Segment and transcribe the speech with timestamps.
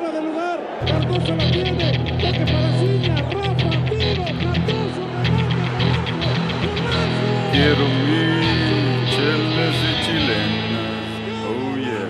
[0.00, 0.58] fuera de lugar.
[0.86, 1.92] Cardoso la tiene.
[2.20, 3.16] Toque para Ciña.
[3.16, 4.24] Rafa, tiro.
[4.40, 5.68] Cardoso, remate.
[7.52, 8.24] Quiero mi
[9.10, 11.04] chelas y chilenas.
[11.46, 12.08] Oh yeah.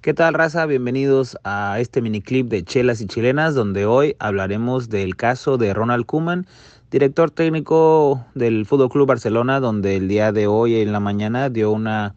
[0.00, 0.66] ¿Qué tal, raza?
[0.66, 6.06] Bienvenidos a este miniclip de Chelas y Chilenas, donde hoy hablaremos del caso de Ronald
[6.06, 6.48] Koeman,
[6.92, 11.72] director técnico del Fútbol Club Barcelona, donde el día de hoy en la mañana dio
[11.72, 12.14] una,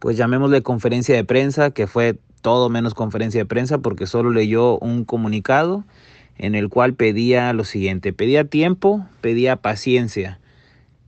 [0.00, 4.78] pues llamémosle conferencia de prensa, que fue todo menos conferencia de prensa, porque solo leyó
[4.78, 5.84] un comunicado
[6.38, 10.40] en el cual pedía lo siguiente: pedía tiempo, pedía paciencia.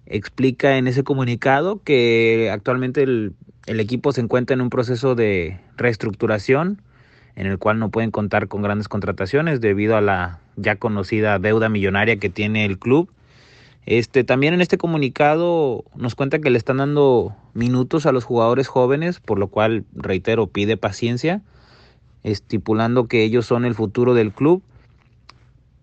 [0.07, 3.35] Explica en ese comunicado que actualmente el
[3.67, 6.83] el equipo se encuentra en un proceso de reestructuración
[7.35, 11.69] en el cual no pueden contar con grandes contrataciones debido a la ya conocida deuda
[11.69, 13.11] millonaria que tiene el club.
[13.85, 18.69] Este, también en este comunicado nos cuenta que le están dando minutos a los jugadores
[18.69, 21.43] jóvenes, por lo cual, reitero, pide paciencia,
[22.23, 24.63] estipulando que ellos son el futuro del club.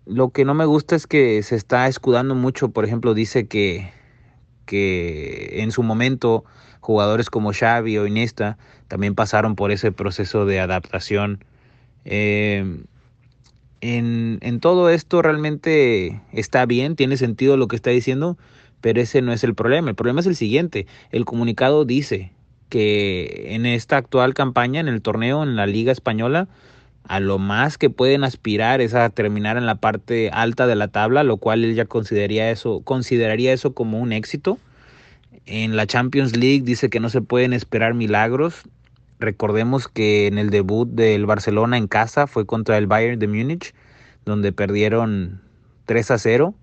[0.06, 3.92] Lo que no me gusta es que se está escudando mucho, por ejemplo, dice que,
[4.64, 6.44] que en su momento
[6.80, 8.56] jugadores como Xavi o Iniesta
[8.88, 11.44] también pasaron por ese proceso de adaptación.
[12.06, 12.82] Eh,
[13.80, 18.36] en, todo esto realmente está bien, tiene sentido lo que está diciendo,
[18.80, 19.90] pero ese no es el problema.
[19.90, 20.86] El problema es el siguiente.
[21.10, 22.32] El comunicado dice
[22.68, 26.48] que en esta actual campaña, en el torneo, en la Liga Española,
[27.04, 30.88] a lo más que pueden aspirar es a terminar en la parte alta de la
[30.88, 34.58] tabla, lo cual él ya consideraría eso, consideraría eso como un éxito.
[35.46, 38.62] En la Champions League dice que no se pueden esperar milagros.
[39.20, 43.74] Recordemos que en el debut del Barcelona en casa fue contra el Bayern de Múnich,
[44.24, 45.42] donde perdieron
[45.84, 46.54] 3 a 0.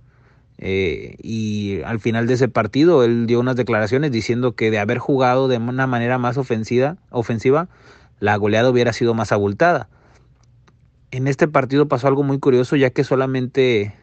[0.57, 4.97] Eh, y al final de ese partido él dio unas declaraciones diciendo que de haber
[4.97, 6.97] jugado de una manera más ofensiva,
[8.19, 9.87] la goleada hubiera sido más abultada.
[11.11, 13.93] En este partido pasó algo muy curioso ya que solamente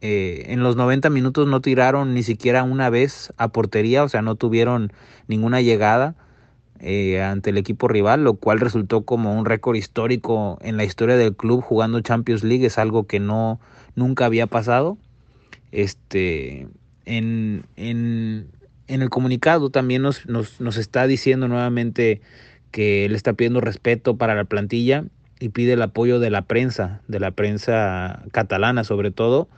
[0.00, 4.22] eh, en los 90 minutos no tiraron ni siquiera una vez a portería, o sea,
[4.22, 4.92] no tuvieron
[5.26, 6.14] ninguna llegada
[6.80, 11.16] eh, ante el equipo rival, lo cual resultó como un récord histórico en la historia
[11.16, 13.60] del club jugando Champions League, es algo que no
[13.94, 14.96] nunca había pasado.
[15.72, 16.68] Este,
[17.04, 18.48] en, en,
[18.88, 22.20] en el comunicado también nos, nos, nos está diciendo nuevamente
[22.70, 25.04] que él está pidiendo respeto para la plantilla
[25.38, 29.48] y pide el apoyo de la prensa, de la prensa catalana sobre todo,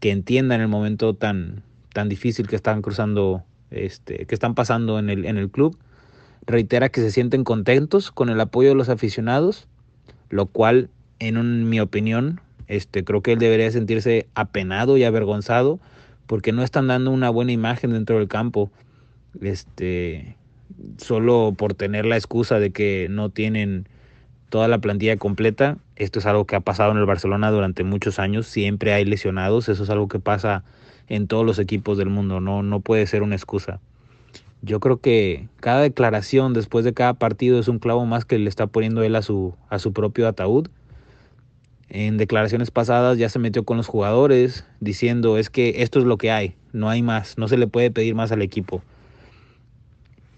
[0.00, 1.62] que entiendan el momento tan,
[1.92, 5.76] tan difícil que están cruzando, este, que están pasando en el, en el club.
[6.46, 9.68] Reitera que se sienten contentos con el apoyo de los aficionados,
[10.28, 15.78] lo cual, en mi opinión, este, creo que él debería sentirse apenado y avergonzado
[16.26, 18.70] porque no están dando una buena imagen dentro del campo.
[19.40, 20.36] Este,
[20.98, 23.88] solo por tener la excusa de que no tienen
[24.48, 25.78] toda la plantilla completa.
[25.96, 28.46] Esto es algo que ha pasado en el Barcelona durante muchos años.
[28.46, 29.68] Siempre hay lesionados.
[29.68, 30.64] Eso es algo que pasa
[31.08, 32.40] en todos los equipos del mundo.
[32.40, 33.80] No, no puede ser una excusa.
[34.64, 38.48] Yo creo que cada declaración después de cada partido es un clavo más que le
[38.48, 40.68] está poniendo él a su, a su propio ataúd.
[41.88, 46.16] En declaraciones pasadas ya se metió con los jugadores diciendo es que esto es lo
[46.16, 48.82] que hay, no hay más, no se le puede pedir más al equipo.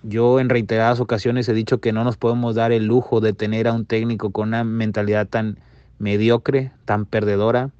[0.03, 3.69] Yo en reiteradas ocasiones he dicho que no nos podemos dar el lujo de tener
[3.69, 5.59] a un técnico con una mentalidad tan
[5.99, 7.71] mediocre, tan perdedora.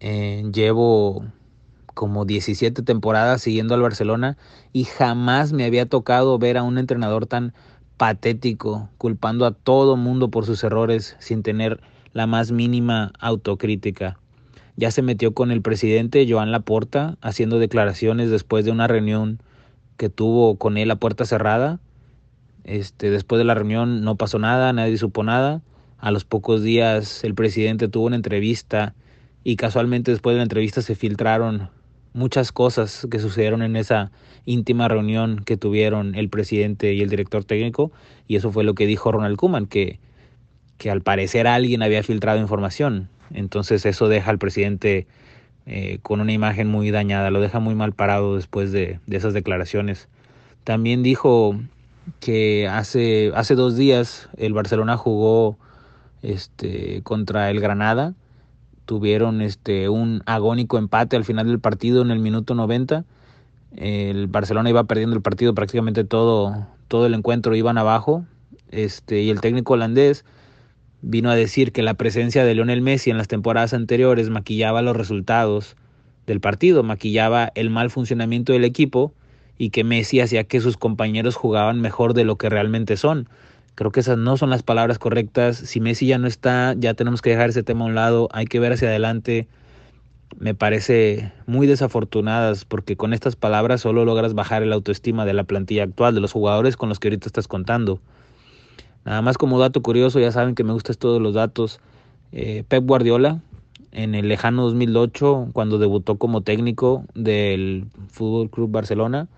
[0.00, 1.24] Eh, llevo
[1.98, 4.36] como 17 temporadas siguiendo al Barcelona
[4.72, 7.54] y jamás me había tocado ver a un entrenador tan
[7.96, 11.80] patético, culpando a todo mundo por sus errores sin tener
[12.12, 14.16] la más mínima autocrítica.
[14.76, 19.42] Ya se metió con el presidente Joan Laporta haciendo declaraciones después de una reunión
[19.96, 21.80] que tuvo con él a puerta cerrada.
[22.62, 25.62] Este, después de la reunión no pasó nada, nadie supo nada.
[25.98, 28.94] A los pocos días el presidente tuvo una entrevista
[29.42, 31.76] y casualmente después de la entrevista se filtraron
[32.12, 34.10] muchas cosas que sucedieron en esa
[34.44, 37.92] íntima reunión que tuvieron el presidente y el director técnico
[38.26, 39.98] y eso fue lo que dijo Ronald Koeman que
[40.78, 43.08] que al parecer alguien había filtrado información.
[43.34, 45.06] Entonces eso deja al presidente
[45.66, 49.34] eh, con una imagen muy dañada, lo deja muy mal parado después de, de esas
[49.34, 50.08] declaraciones.
[50.64, 51.58] También dijo
[52.20, 55.58] que hace, hace dos días el Barcelona jugó
[56.22, 58.14] este, contra el Granada,
[58.88, 63.04] tuvieron este, un agónico empate al final del partido en el minuto 90.
[63.76, 68.24] El Barcelona iba perdiendo el partido prácticamente todo, todo el encuentro, iban abajo.
[68.70, 70.24] Este, y el técnico holandés
[71.02, 74.96] vino a decir que la presencia de Lionel Messi en las temporadas anteriores maquillaba los
[74.96, 75.76] resultados
[76.26, 79.12] del partido, maquillaba el mal funcionamiento del equipo
[79.58, 83.28] y que Messi hacía que sus compañeros jugaban mejor de lo que realmente son.
[83.78, 85.56] Creo que esas no son las palabras correctas.
[85.56, 88.46] Si Messi ya no está, ya tenemos que dejar ese tema a un lado, hay
[88.46, 89.46] que ver hacia adelante.
[90.36, 95.44] Me parece muy desafortunadas porque con estas palabras solo logras bajar el autoestima de la
[95.44, 98.00] plantilla actual, de los jugadores con los que ahorita estás contando.
[99.04, 101.78] Nada más como dato curioso, ya saben que me gustan todos los datos.
[102.32, 103.42] Eh, Pep Guardiola,
[103.92, 109.28] en el lejano 2008, cuando debutó como técnico del Fútbol Club Barcelona,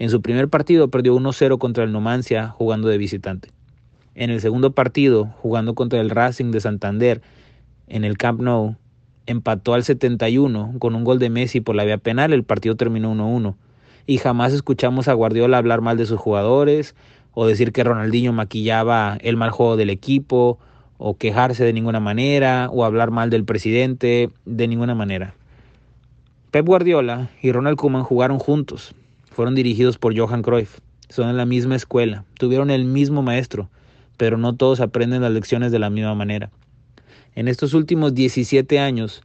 [0.00, 3.53] en su primer partido perdió 1-0 contra el Numancia jugando de visitante.
[4.14, 7.20] En el segundo partido, jugando contra el Racing de Santander
[7.88, 8.76] en el Camp Nou,
[9.26, 13.12] empató al 71 con un gol de Messi por la vía penal, el partido terminó
[13.12, 13.56] 1-1.
[14.06, 16.94] Y jamás escuchamos a Guardiola hablar mal de sus jugadores
[17.32, 20.60] o decir que Ronaldinho maquillaba el mal juego del equipo
[20.98, 25.34] o quejarse de ninguna manera o hablar mal del presidente de ninguna manera.
[26.52, 28.94] Pep Guardiola y Ronald Koeman jugaron juntos.
[29.24, 30.78] Fueron dirigidos por Johan Cruyff.
[31.08, 32.24] Son en la misma escuela.
[32.38, 33.68] Tuvieron el mismo maestro
[34.16, 36.50] pero no todos aprenden las lecciones de la misma manera.
[37.34, 39.22] En estos últimos 17 años,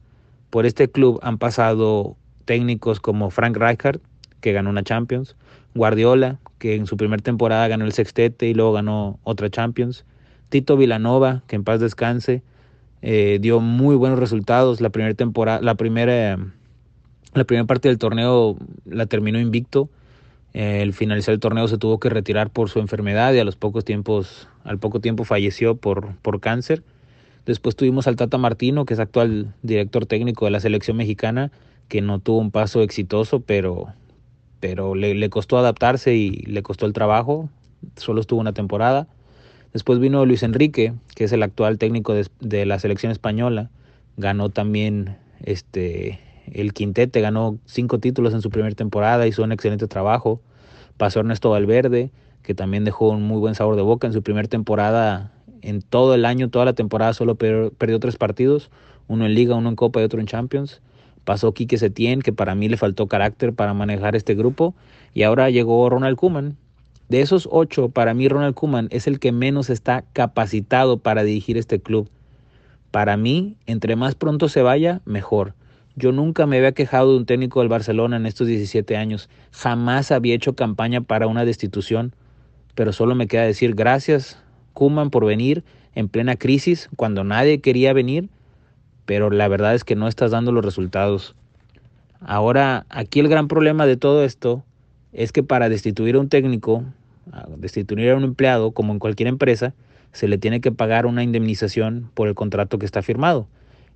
[0.49, 2.15] por este club han pasado
[2.45, 3.99] técnicos como Frank Rijkaard,
[4.41, 5.35] que ganó una Champions,
[5.75, 10.05] Guardiola, que en su primera temporada ganó el sextete y luego ganó otra Champions,
[10.49, 12.41] Tito Vilanova, que en paz descanse,
[13.01, 14.81] eh, dio muy buenos resultados.
[14.81, 16.37] La primera temporada, la primera,
[17.33, 19.89] la primera parte del torneo la terminó invicto
[20.53, 23.85] el finalizar el torneo se tuvo que retirar por su enfermedad y a los pocos
[23.85, 26.83] tiempos, al poco tiempo falleció por, por cáncer.
[27.45, 31.51] Después tuvimos al Tata Martino, que es actual director técnico de la selección mexicana,
[31.87, 33.87] que no tuvo un paso exitoso, pero,
[34.59, 37.49] pero le, le costó adaptarse y le costó el trabajo.
[37.95, 39.07] Solo estuvo una temporada.
[39.73, 43.69] Después vino Luis Enrique, que es el actual técnico de, de la selección española.
[44.17, 46.19] Ganó también este,
[46.53, 50.41] el quintete ganó cinco títulos en su primera temporada, hizo un excelente trabajo.
[50.97, 52.11] Pasó Ernesto Valverde,
[52.43, 55.31] que también dejó un muy buen sabor de boca en su primera temporada.
[55.61, 58.69] En todo el año, toda la temporada, solo perdió tres partidos,
[59.07, 60.81] uno en Liga, uno en Copa y otro en Champions.
[61.25, 64.73] Pasó Quique Setién, que para mí le faltó carácter para manejar este grupo.
[65.13, 66.57] Y ahora llegó Ronald Kuman.
[67.09, 71.57] De esos ocho, para mí Ronald Kuman es el que menos está capacitado para dirigir
[71.57, 72.09] este club.
[72.91, 75.53] Para mí, entre más pronto se vaya, mejor.
[75.99, 79.29] Yo nunca me había quejado de un técnico del Barcelona en estos 17 años.
[79.51, 82.15] Jamás había hecho campaña para una destitución.
[82.73, 84.41] Pero solo me queda decir gracias,
[84.73, 85.65] Kuman, por venir
[85.95, 88.29] en plena crisis, cuando nadie quería venir.
[89.05, 91.35] Pero la verdad es que no estás dando los resultados.
[92.21, 94.63] Ahora, aquí el gran problema de todo esto
[95.11, 96.85] es que para destituir a un técnico,
[97.57, 99.73] destituir a un empleado, como en cualquier empresa,
[100.13, 103.49] se le tiene que pagar una indemnización por el contrato que está firmado.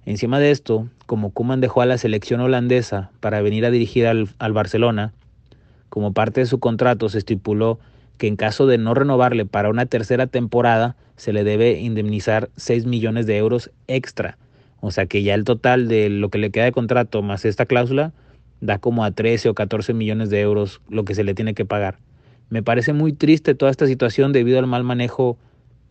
[0.05, 4.29] Encima de esto, como Kuman dejó a la selección holandesa para venir a dirigir al,
[4.37, 5.13] al, Barcelona,
[5.89, 7.79] como parte de su contrato se estipuló
[8.17, 12.85] que en caso de no renovarle para una tercera temporada, se le debe indemnizar 6
[12.85, 14.37] millones de euros extra.
[14.81, 17.65] O sea que ya el total de lo que le queda de contrato más esta
[17.65, 18.11] cláusula
[18.59, 21.65] da como a 13 o 14 millones de euros lo que se le tiene que
[21.65, 21.97] pagar.
[22.49, 25.37] Me parece muy triste toda esta situación debido al mal manejo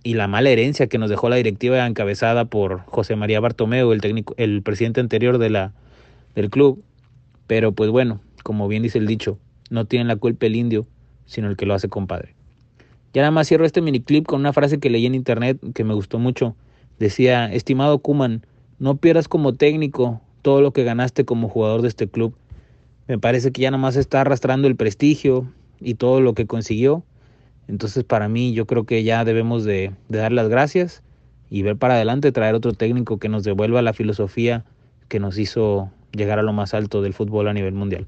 [0.03, 4.01] y la mala herencia que nos dejó la directiva encabezada por José María Bartomeu, el
[4.01, 5.73] técnico, el presidente anterior de la,
[6.35, 6.83] del club.
[7.47, 9.39] Pero pues bueno, como bien dice el dicho,
[9.71, 10.87] no tiene la culpa el indio,
[11.27, 12.35] sino el que lo hace compadre.
[13.15, 15.95] Ya nada más cierro este miniclip con una frase que leí en internet que me
[15.95, 16.57] gustó mucho.
[16.99, 18.45] Decía, estimado Kuman,
[18.79, 22.35] no pierdas como técnico todo lo que ganaste como jugador de este club.
[23.07, 25.47] Me parece que ya nada más está arrastrando el prestigio
[25.81, 27.05] y todo lo que consiguió
[27.69, 31.03] entonces para mí yo creo que ya debemos de, de dar las gracias
[31.51, 34.65] y ver para adelante, traer otro técnico que nos devuelva la filosofía
[35.09, 38.07] que nos hizo llegar a lo más alto del fútbol a nivel mundial.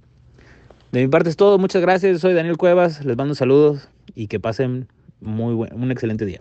[0.93, 4.41] De mi parte es todo, muchas gracias, soy Daniel Cuevas, les mando saludos y que
[4.41, 4.89] pasen
[5.21, 6.41] muy buen, un excelente día.